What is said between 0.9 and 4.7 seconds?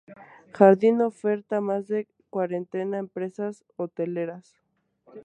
oferta más de cuarenta empresas hoteleras.